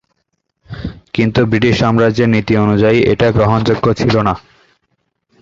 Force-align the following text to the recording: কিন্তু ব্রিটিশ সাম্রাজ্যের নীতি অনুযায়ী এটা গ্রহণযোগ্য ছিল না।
কিন্তু 1.13 1.39
ব্রিটিশ 1.45 1.73
সাম্রাজ্যের 1.79 2.29
নীতি 2.29 2.53
অনুযায়ী 2.57 2.97
এটা 3.03 3.27
গ্রহণযোগ্য 3.31 3.85
ছিল 3.93 4.15
না। 4.27 4.33